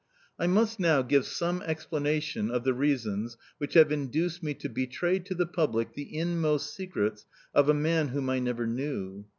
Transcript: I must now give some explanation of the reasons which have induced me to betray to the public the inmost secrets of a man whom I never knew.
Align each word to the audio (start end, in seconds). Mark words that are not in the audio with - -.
I 0.39 0.47
must 0.47 0.79
now 0.79 1.03
give 1.03 1.27
some 1.27 1.61
explanation 1.61 2.49
of 2.49 2.63
the 2.63 2.73
reasons 2.73 3.37
which 3.59 3.75
have 3.75 3.91
induced 3.91 4.41
me 4.41 4.55
to 4.55 4.67
betray 4.67 5.19
to 5.19 5.35
the 5.35 5.45
public 5.45 5.93
the 5.93 6.17
inmost 6.17 6.73
secrets 6.73 7.27
of 7.53 7.69
a 7.69 7.75
man 7.75 8.07
whom 8.07 8.27
I 8.27 8.39
never 8.39 8.65
knew. 8.65 9.25